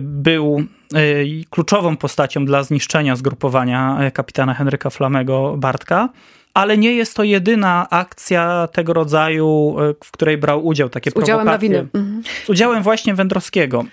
[0.00, 0.62] był
[0.96, 6.08] y, kluczową postacią dla zniszczenia zgrupowania y, kapitana Henryka Flamego Bartka.
[6.54, 11.16] Ale nie jest to jedyna akcja tego rodzaju, y, w której brał udział takie Z
[11.16, 11.78] udziałem lawiny.
[11.78, 12.22] Mhm.
[12.44, 13.84] Z udziałem właśnie Wędrowskiego.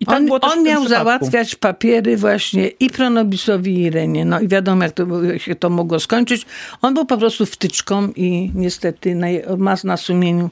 [0.00, 1.04] I tak On, było też on miał przypadku.
[1.04, 4.24] załatwiać papiery właśnie i Pronobisowi i Irenie.
[4.24, 5.06] No i wiadomo, jak to
[5.38, 6.46] się to mogło skończyć.
[6.82, 9.16] On był po prostu wtyczką i niestety
[9.58, 10.50] ma na sumieniu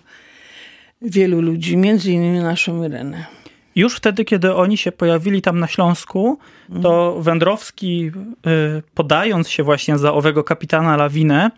[1.03, 3.36] wielu ludzi, między innymi naszą Irenę.
[3.77, 6.39] Już wtedy, kiedy oni się pojawili tam na Śląsku,
[6.83, 8.11] to Wędrowski,
[8.47, 11.51] y, podając się właśnie za owego kapitana Lawinę,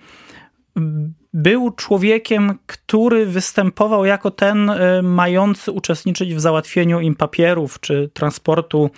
[1.35, 8.91] był człowiekiem, który występował jako ten y, mający uczestniczyć w załatwieniu im papierów czy transportu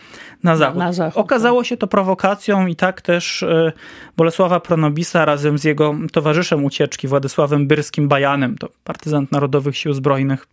[0.43, 0.79] na zachód.
[0.79, 3.73] na zachód, Okazało się to prowokacją i tak też y,
[4.17, 10.47] Bolesława Pronobisa razem z jego towarzyszem ucieczki, Władysławem Byrskim Bajanem, to partyzant Narodowych Sił Zbrojnych,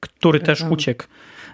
[0.00, 1.04] który też uciekł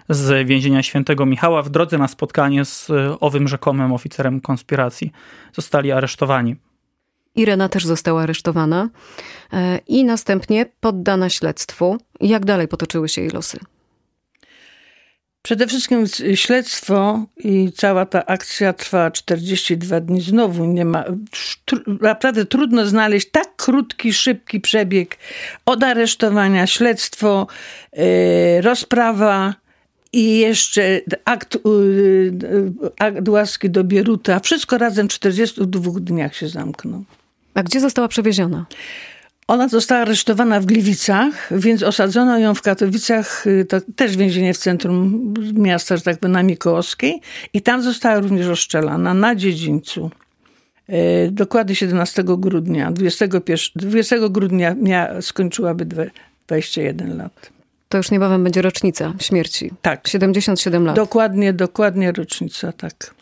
[0.09, 5.11] z więzienia świętego Michała w drodze na spotkanie z y, owym rzekomym oficerem konspiracji.
[5.53, 6.55] Zostali aresztowani.
[7.35, 8.89] Irena też została aresztowana
[9.53, 11.97] e, i następnie poddana śledztwu.
[12.21, 13.59] Jak dalej potoczyły się jej losy?
[15.41, 20.21] Przede wszystkim śledztwo i cała ta akcja trwa 42 dni.
[20.21, 21.03] Znowu nie ma.
[21.71, 25.17] tr- Naprawdę trudno znaleźć tak krótki, szybki przebieg
[25.65, 27.47] od aresztowania, śledztwo,
[27.93, 29.53] e, rozprawa
[30.17, 34.39] i jeszcze akt, y, y, akt łaski do Bieruta.
[34.39, 37.03] Wszystko razem w 42 dniach się zamknął.
[37.53, 38.65] A gdzie została przewieziona?
[39.47, 44.57] Ona została aresztowana w Gliwicach, więc osadzono ją w Katowicach, y, to też więzienie w
[44.57, 47.21] centrum miasta, że tak powiem, na Mikołowskiej.
[47.53, 50.11] I tam została również oszczelana na dziedzińcu.
[51.31, 54.75] Dokładnie 17 grudnia, 21, 20 grudnia
[55.21, 56.09] skończyłaby dwe-
[56.47, 57.56] 21 lat.
[57.89, 59.71] To już niebawem będzie rocznica śmierci.
[59.81, 60.07] Tak.
[60.07, 60.95] 77 lat.
[60.95, 63.15] Dokładnie, dokładnie rocznica, tak.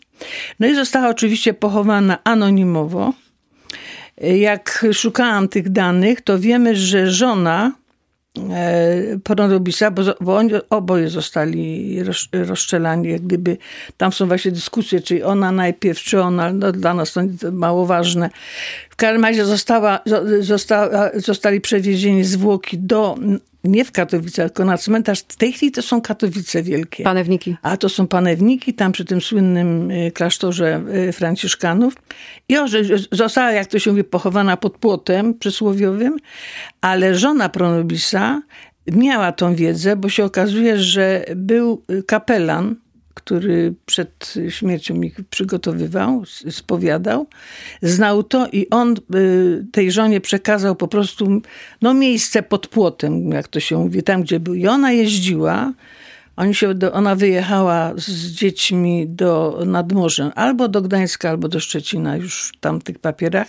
[0.60, 3.12] No i została oczywiście pochowana anonimowo.
[4.20, 7.72] Jak szukałam tych danych, to wiemy, że żona
[8.50, 13.56] e, Pornobisa, bo, bo oni oboje zostali roz, rozstrzelani, jak gdyby
[13.96, 18.30] tam są właśnie dyskusje, czy ona najpierw, czy ona, no dla nas to mało ważne.
[18.96, 20.00] W każdym razie została,
[20.40, 23.18] została, zostali przewiezieni zwłoki do,
[23.64, 25.20] nie w Katowicach, tylko na cmentarz.
[25.20, 27.04] W tej chwili to są Katowice Wielkie.
[27.04, 27.56] Panewniki.
[27.62, 31.94] A to są panewniki tam przy tym słynnym y, klasztorze y, Franciszkanów.
[32.48, 32.78] I o, że
[33.12, 36.16] została, jak to się mówi, pochowana pod płotem przysłowiowym,
[36.80, 38.42] ale żona Pronobisa
[38.86, 42.76] miała tą wiedzę, bo się okazuje, że był kapelan,
[43.26, 47.26] który przed śmiercią mi przygotowywał, spowiadał,
[47.82, 51.40] znał to i on y, tej żonie przekazał po prostu
[51.82, 54.54] no, miejsce pod płotem, jak to się mówi, tam gdzie był.
[54.54, 55.72] I ona jeździła,
[56.36, 62.16] oni się, ona wyjechała z dziećmi do, nad morzem, albo do Gdańska, albo do Szczecina
[62.16, 63.48] już w tamtych papierach,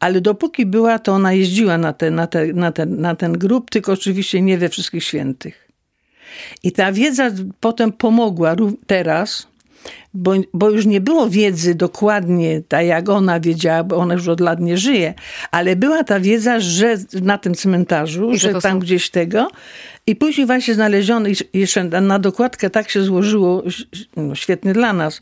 [0.00, 3.70] ale dopóki była, to ona jeździła na ten, na, te, na, ten, na ten grup,
[3.70, 5.65] tylko oczywiście nie we wszystkich świętych.
[6.62, 9.46] I ta wiedza potem pomogła teraz,
[10.14, 14.40] bo, bo już nie było wiedzy dokładnie, tak jak ona wiedziała, bo ona już od
[14.40, 15.14] lat nie żyje,
[15.50, 18.78] ale była ta wiedza, że na tym cmentarzu, I że tam są...
[18.78, 19.50] gdzieś tego.
[20.06, 23.62] I później właśnie znaleziono, jeszcze na dokładkę tak się złożyło,
[24.16, 25.20] no świetnie dla nas,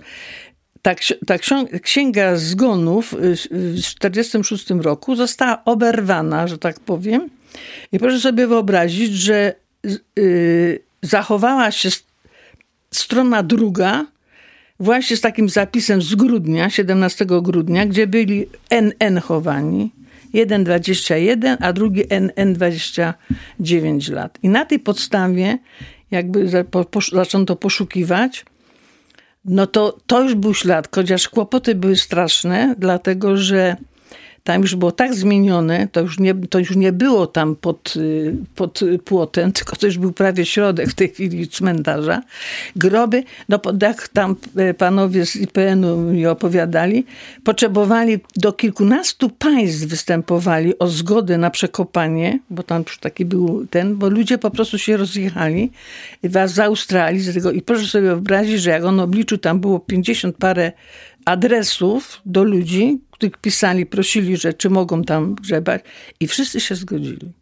[0.82, 0.94] ta,
[1.26, 1.36] ta
[1.82, 7.30] księga zgonów w 1946 roku została oberwana, że tak powiem.
[7.92, 9.54] I proszę sobie wyobrazić, że
[10.16, 11.88] yy, zachowała się
[12.90, 14.06] strona druga,
[14.80, 19.92] właśnie z takim zapisem z grudnia, 17 grudnia, gdzie byli NN chowani.
[20.32, 24.38] Jeden 21, a drugi NN 29 lat.
[24.42, 25.58] I na tej podstawie
[26.10, 26.64] jakby
[27.12, 28.44] zaczęto poszukiwać,
[29.44, 33.76] no to to już był ślad, chociaż kłopoty były straszne, dlatego że
[34.44, 38.36] tam już było tak zmienione, to już nie, to już nie było tam pod, y,
[38.54, 42.22] pod płotem, tylko to już był prawie środek w tej chwili cmentarza.
[42.76, 47.06] Groby, no jak tam e, panowie z IPN-u mi opowiadali,
[47.44, 53.96] potrzebowali do kilkunastu państw występowali o zgodę na przekopanie, bo tam już taki był ten,
[53.96, 55.70] bo ludzie po prostu się rozjechali
[56.24, 60.36] z Australii, z tego, i proszę sobie wyobrazić, że jak on obliczył, tam było 50
[60.36, 60.72] parę
[61.24, 62.98] adresów do ludzi,
[63.30, 65.82] których pisali, prosili, że czy mogą tam grzebać
[66.20, 67.32] i wszyscy się zgodzili.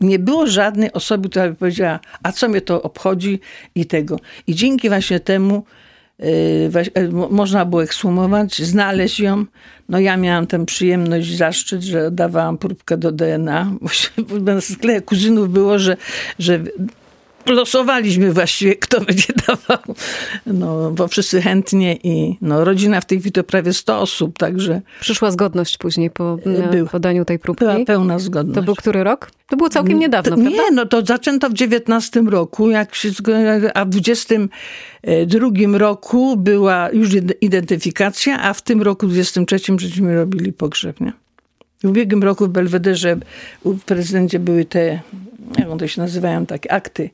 [0.00, 3.40] Nie było żadnej osoby, która by powiedziała, a co mnie to obchodzi
[3.74, 4.20] i tego.
[4.46, 5.64] I dzięki właśnie temu
[6.18, 6.70] yy,
[7.30, 9.44] można było ekshumować, znaleźć ją.
[9.88, 13.72] No ja miałam tę przyjemność, zaszczyt, że dawałam próbkę do DNA.
[14.28, 15.96] Bo w kuzynów było, że,
[16.38, 16.60] że
[17.46, 19.94] losowaliśmy właściwie, kto będzie dawał,
[20.46, 24.80] no, bo wszyscy chętnie i no, rodzina w tej chwili to prawie 100 osób, także...
[25.00, 26.38] Przyszła zgodność później po
[26.70, 26.90] Była.
[26.90, 27.64] podaniu tej próbki?
[27.64, 28.54] Była pełna zgodność.
[28.54, 29.30] To był który rok?
[29.48, 30.62] To było całkiem niedawno, to, prawda?
[30.62, 33.08] Nie, no to zaczęto w 19 roku, jak się,
[33.74, 37.08] a w 22 roku była już
[37.40, 41.12] identyfikacja, a w tym roku, 23, żeśmy robili pogrzeb, nie?
[41.84, 43.16] W ubiegłym roku w Belwederze
[43.64, 45.00] w prezydencie były te,
[45.58, 47.10] jak one się nazywają, takie akty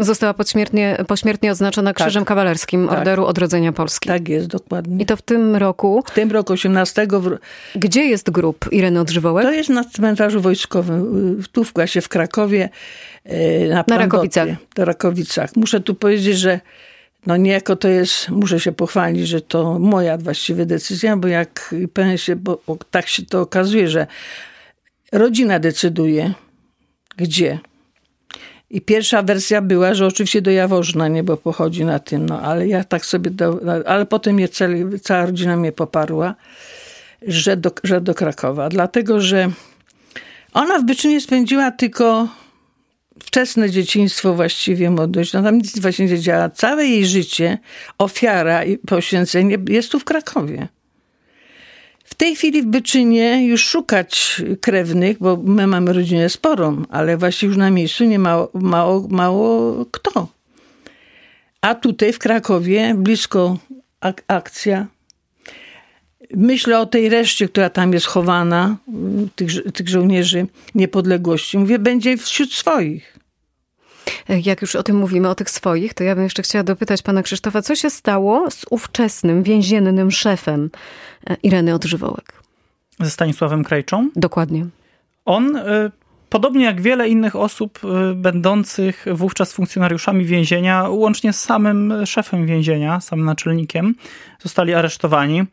[0.00, 2.06] Została pośmiertnie, pośmiertnie odznaczona tak.
[2.06, 2.98] Krzyżem Kawalerskim tak.
[2.98, 4.08] Orderu Odrodzenia Polski.
[4.08, 5.02] Tak jest, dokładnie.
[5.02, 6.02] I to w tym roku?
[6.06, 7.06] W tym roku, 18.
[7.10, 7.38] W...
[7.74, 9.44] Gdzie jest grób Ireny Odżywołek?
[9.44, 12.68] To jest na cmentarzu wojskowym, tu w klasie w Krakowie.
[13.24, 14.48] E, na, na Rakowicach.
[14.76, 15.56] Na Rakowicach.
[15.56, 16.60] Muszę tu powiedzieć, że
[17.26, 21.74] no niejako to jest, muszę się pochwalić, że to moja właściwie decyzja, bo jak
[22.16, 22.58] się, bo
[22.90, 24.06] tak się to okazuje, że
[25.12, 26.34] rodzina decyduje,
[27.16, 27.58] gdzie
[28.70, 32.68] i pierwsza wersja była, że oczywiście do Jaworzna, nie, bo pochodzi na tym, no ale
[32.68, 36.34] ja tak sobie, do, ale potem mnie celi, cała rodzina mnie poparła,
[37.26, 38.68] że do, że do Krakowa.
[38.68, 39.50] Dlatego, że
[40.52, 42.28] ona w Byczynie spędziła tylko
[43.22, 45.32] wczesne dzieciństwo, właściwie młodość.
[45.32, 46.50] No tam nic właśnie nie działa.
[46.50, 47.58] Całe jej życie,
[47.98, 50.68] ofiara i poświęcenie jest tu w Krakowie.
[52.04, 57.48] W tej chwili w Byczynie już szukać krewnych, bo my mamy rodzinę sporą, ale właśnie
[57.48, 60.28] już na miejscu nie mało, mało, mało kto.
[61.60, 63.58] A tutaj w Krakowie, blisko
[64.00, 64.86] ak akcja,
[66.34, 68.76] myślę o tej reszcie, która tam jest chowana,
[69.34, 71.58] tych, tych żołnierzy niepodległości.
[71.58, 73.13] Mówię, będzie wśród swoich.
[74.28, 77.22] Jak już o tym mówimy, o tych swoich, to ja bym jeszcze chciała dopytać pana
[77.22, 80.70] Krzysztofa, co się stało z ówczesnym więziennym szefem
[81.26, 82.32] e, Ireny Odżywołek?
[83.00, 84.10] Ze Stanisławem Krajczą?
[84.16, 84.66] Dokładnie.
[85.24, 85.90] On, e,
[86.30, 93.00] podobnie jak wiele innych osób e, będących wówczas funkcjonariuszami więzienia, łącznie z samym szefem więzienia,
[93.00, 93.94] samym naczelnikiem,
[94.42, 95.44] zostali aresztowani.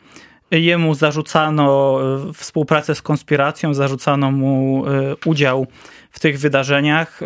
[0.52, 2.00] Jemu zarzucano
[2.34, 4.84] współpracę z konspiracją, zarzucano mu
[5.26, 5.68] udział
[6.12, 7.26] w tych wydarzeniach y,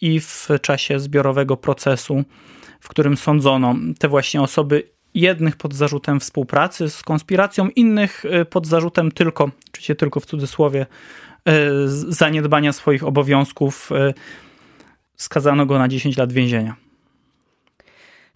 [0.00, 2.24] i w czasie zbiorowego procesu,
[2.80, 4.82] w którym sądzono te właśnie osoby,
[5.14, 10.86] jednych pod zarzutem współpracy z konspiracją, innych y, pod zarzutem tylko, oczywiście tylko w cudzysłowie,
[11.48, 11.52] y,
[12.12, 13.90] zaniedbania swoich obowiązków.
[15.16, 16.76] Skazano go na 10 lat więzienia.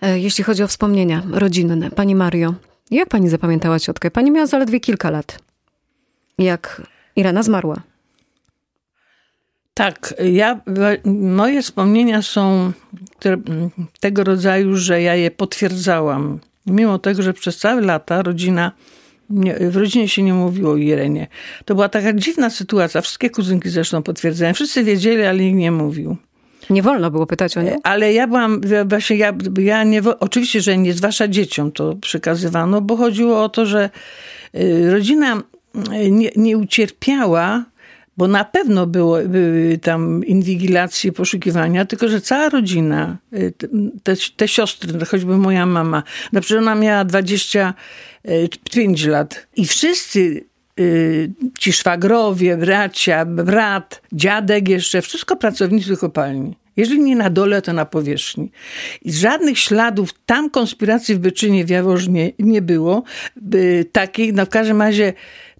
[0.02, 2.54] E, jeśli chodzi o wspomnienia rodzinne, Pani Mario,
[2.90, 4.10] jak Pani zapamiętała ciotkę?
[4.10, 5.38] Pani miała zaledwie kilka lat,
[6.38, 6.82] jak
[7.16, 7.82] Irena zmarła.
[9.74, 10.60] Tak, ja,
[11.04, 12.72] moje wspomnienia są
[14.00, 16.38] tego rodzaju, że ja je potwierdzałam.
[16.66, 18.72] Mimo tego, że przez całe lata rodzina
[19.30, 21.26] nie, w rodzinie się nie mówiło o Irenie.
[21.64, 23.00] To była taka dziwna sytuacja.
[23.00, 24.54] Wszystkie kuzynki zresztą potwierdzają.
[24.54, 26.16] Wszyscy wiedzieli, ale nikt nie mówił.
[26.70, 27.78] Nie wolno było pytać o nie?
[27.82, 32.96] Ale ja byłam, właśnie ja, ja nie, oczywiście, że nie zwłaszcza dzieciom to przekazywano, bo
[32.96, 33.90] chodziło o to, że
[34.54, 35.42] y, rodzina
[35.92, 37.64] y, nie, nie ucierpiała
[38.16, 43.52] bo na pewno było, były tam inwigilacje, poszukiwania, tylko że cała rodzina, y,
[44.02, 50.44] te, te siostry, choćby moja mama, na przykład ona miała 25 lat i wszyscy
[50.80, 56.56] y, ci szwagrowie, bracia, brat, dziadek jeszcze, wszystko pracownicy kopalni.
[56.76, 58.50] Jeżeli nie na dole, to na powierzchni.
[59.02, 63.02] I żadnych śladów tam konspiracji w Byczynie w Jaworznie nie było.
[63.92, 65.12] Takiej, no w każdym razie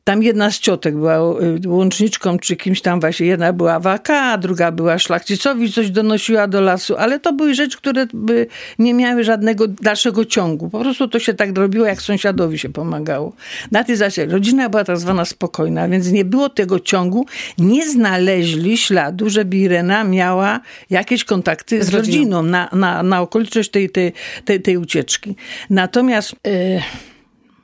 [0.05, 1.17] tam jedna z ciotek była
[1.65, 3.27] y, łączniczką, czy kimś tam właśnie.
[3.27, 7.77] Jedna była AK, a druga była szlachcicowi, coś donosiła do lasu, ale to były rzeczy,
[7.77, 8.47] które by
[8.79, 10.71] nie miały żadnego dalszego ciągu.
[10.71, 13.33] Po prostu to się tak robiło, jak sąsiadowi się pomagało.
[13.73, 17.27] Na tej zasadzie rodzina była tak zwana spokojna, więc nie było tego ciągu.
[17.59, 23.21] Nie znaleźli śladu, żeby Irena miała jakieś kontakty z, z rodziną, rodziną na, na, na
[23.21, 24.13] okoliczność tej, tej,
[24.45, 25.37] tej, tej ucieczki.
[25.71, 26.35] Natomiast...
[26.47, 26.83] Yy,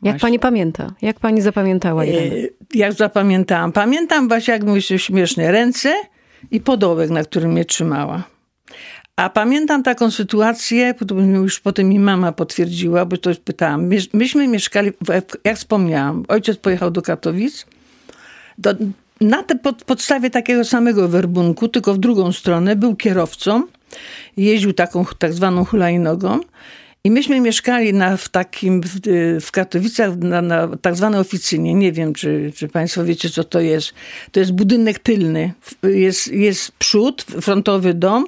[0.03, 0.93] jak pani pamięta?
[1.03, 2.37] Jak pani zapamiętała Irenę?
[2.75, 3.73] Jak zapamiętałam?
[3.73, 5.95] Pamiętam właśnie, jak mówię śmiesznie, ręce
[6.51, 8.23] i podołek, na którym mnie trzymała.
[9.17, 10.95] A pamiętam taką sytuację,
[11.35, 13.91] już potem mi mama potwierdziła, bo to pytałam.
[14.13, 14.91] Myśmy mieszkali,
[15.45, 17.67] jak wspomniałam, ojciec pojechał do Katowic.
[18.59, 18.75] Do,
[19.21, 23.63] na te pod, podstawie takiego samego werbunku, tylko w drugą stronę, był kierowcą.
[24.37, 26.41] Jeździł taką tak zwaną hulajnogą.
[27.05, 28.91] I myśmy mieszkali na, w takim, w,
[29.41, 31.75] w Katowicach, na, na tak zwanej oficynie.
[31.75, 33.95] Nie wiem, czy, czy Państwo wiecie, co to jest.
[34.33, 35.53] To jest budynek tylny.
[35.83, 38.27] Jest, jest przód, frontowy dom,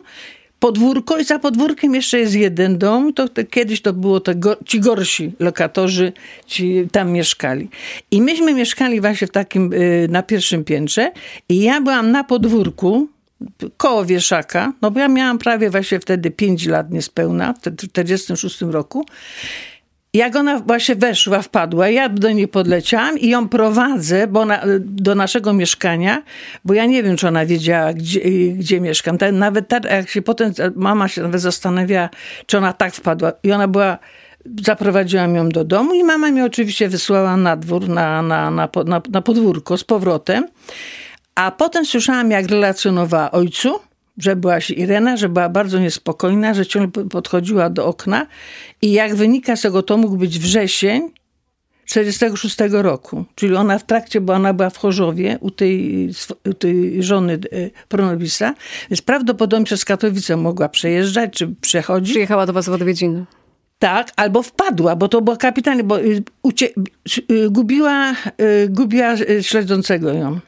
[0.59, 3.13] podwórko i za podwórkiem jeszcze jest jeden dom.
[3.13, 6.13] To, to kiedyś to było to go, ci gorsi lokatorzy,
[6.47, 7.69] ci tam mieszkali.
[8.11, 11.13] I myśmy mieszkali właśnie w takim, y, na pierwszym piętrze
[11.49, 13.09] i ja byłam na podwórku,
[13.77, 19.05] koło wieszaka, no bo ja miałam prawie właśnie wtedy 5 lat niespełna, w 1946 roku.
[20.15, 25.15] Jak ona właśnie weszła, wpadła, ja do niej podleciałam i ją prowadzę bo ona, do
[25.15, 26.23] naszego mieszkania,
[26.65, 28.21] bo ja nie wiem, czy ona wiedziała, gdzie,
[28.53, 29.19] gdzie mieszkam.
[29.33, 32.09] Nawet tak, jak się potem, mama się nawet zastanawiała,
[32.47, 33.33] czy ona tak wpadła.
[33.43, 33.99] I ona była,
[34.65, 39.03] zaprowadziłam ją do domu i mama mnie oczywiście wysłała na dwór, na, na, na, na,
[39.11, 40.47] na podwórko z powrotem.
[41.35, 43.79] A potem słyszałam, jak relacjonowała ojcu,
[44.19, 48.27] że była się Irena, że była bardzo niespokojna, że ciągle podchodziła do okna
[48.83, 51.11] i jak wynika z tego, to mógł być wrzesień
[51.85, 53.25] 46 roku.
[53.35, 56.09] Czyli ona w trakcie, bo ona była w Chorzowie u tej,
[56.51, 57.39] u tej żony e,
[57.89, 58.55] Pronobisa,
[58.91, 62.11] więc prawdopodobnie przez Katowice mogła przejeżdżać czy przechodzić.
[62.11, 63.25] Przyjechała do was w odwiedziny.
[63.79, 65.99] Tak, albo wpadła, bo to było kapitalnie, bo
[66.43, 66.69] ucie,
[67.31, 68.15] y, gubiła,
[68.69, 70.41] gubiła śledzącego ją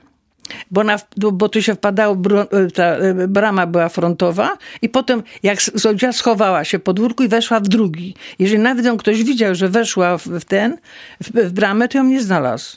[0.71, 0.97] bo, na,
[1.33, 2.17] bo tu się wpadało,
[2.53, 7.29] e, ta e, brama była frontowa i potem jak Zodzia schowała się pod podwórku i
[7.29, 8.15] weszła w drugi.
[8.39, 10.79] Jeżeli nawet ją ktoś widział, że weszła w ten,
[11.23, 12.77] w, w bramę, to ją nie znalazł.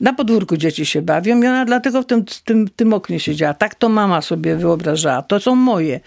[0.00, 3.54] Na podwórku dzieci się bawią i ona dlatego w tym, tym, tym oknie siedziała.
[3.54, 5.22] Tak to mama sobie wyobrażała.
[5.22, 6.00] To są moje.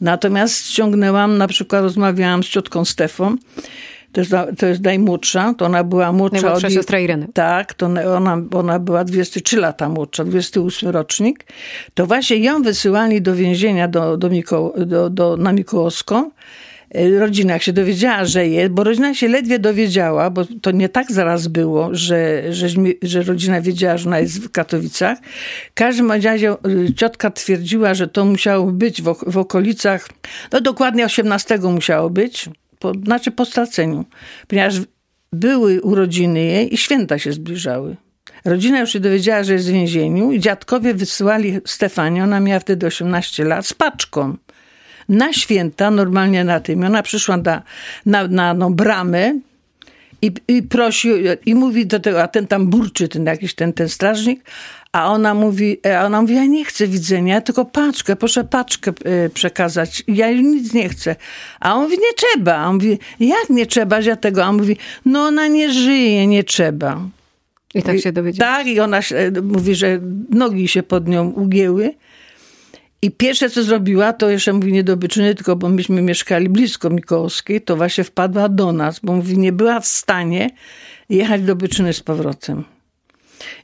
[0.00, 3.36] Natomiast ściągnęłam, na przykład rozmawiałam z ciotką Stefą,
[4.16, 6.36] to jest, to jest najmłodsza, to ona była młodsza.
[6.36, 6.72] Najmłodsza od...
[6.72, 7.28] siostra Ireny.
[7.34, 11.44] Tak, to ona, ona była 23 lata młodsza, 28 rocznik.
[11.94, 16.30] To właśnie ją wysyłali do więzienia do, do, Miko, do, do, na Mikołowską.
[16.94, 20.88] E, rodzina jak się dowiedziała, że jest, bo rodzina się ledwie dowiedziała, bo to nie
[20.88, 22.68] tak zaraz było, że, że,
[23.02, 25.18] że rodzina wiedziała, że ona jest w Katowicach.
[25.70, 26.56] W każdym razie e,
[26.96, 30.08] ciotka twierdziła, że to musiało być w, w okolicach,
[30.52, 32.48] no dokładnie 18 musiało być,
[32.78, 34.04] po, znaczy po straceniu,
[34.48, 34.74] ponieważ
[35.32, 37.96] były urodziny jej i święta się zbliżały.
[38.44, 42.86] Rodzina już się dowiedziała, że jest w więzieniu i dziadkowie wysyłali Stefanię, ona miała wtedy
[42.86, 44.36] 18 lat, z paczką.
[45.08, 47.62] Na święta, normalnie na tym, ona przyszła na,
[48.06, 49.40] na, na no, bramę
[50.22, 51.08] i, i prosi,
[51.46, 54.44] i mówi do tego, a ten tam burczy, ten jakiś ten, ten strażnik,
[54.92, 58.92] a ona mówi, e, a ona mówi, ja nie chcę widzenia, tylko paczkę, proszę paczkę
[59.04, 60.02] e, przekazać.
[60.08, 61.16] Ja nic nie chcę.
[61.60, 62.56] A on mówi, nie trzeba.
[62.56, 64.44] A on mówi, jak nie trzeba, ja tego?
[64.44, 67.00] A on mówi, no ona nie żyje, nie trzeba.
[67.74, 68.56] I tak się dowiedziała.
[68.56, 71.94] Tak, i ona e, mówi, że nogi się pod nią ugięły.
[73.02, 76.90] I pierwsze, co zrobiła, to jeszcze mówi nie do Byczyny, tylko bo myśmy mieszkali blisko
[76.90, 80.50] Mikołowskiej, to właśnie wpadła do nas, bo mówi, nie była w stanie
[81.08, 82.75] jechać do Byczyny z powrotem.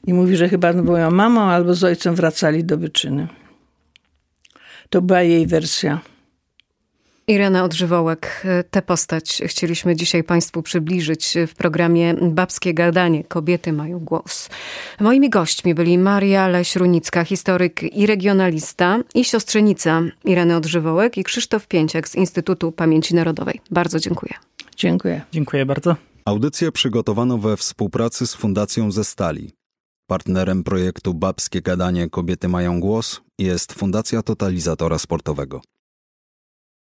[0.07, 3.27] I mówi, że chyba z moją mamą albo z ojcem wracali do Byczyny.
[4.89, 6.01] To była jej wersja.
[7.27, 13.23] Irena Odżywołek, tę postać chcieliśmy dzisiaj Państwu przybliżyć w programie Babskie Gadanie.
[13.23, 14.49] Kobiety mają głos.
[14.99, 22.09] Moimi gośćmi byli Maria Leś-Runicka, historyk i regionalista i siostrzenica Ireny Odżywołek i Krzysztof Pięciak
[22.09, 23.61] z Instytutu Pamięci Narodowej.
[23.71, 24.33] Bardzo dziękuję.
[24.77, 25.21] Dziękuję.
[25.31, 25.95] Dziękuję bardzo.
[26.25, 29.53] Audycję przygotowano we współpracy z Fundacją ze Stali.
[30.07, 35.61] Partnerem projektu Babskie Gadanie Kobiety mają głos jest Fundacja Totalizatora Sportowego.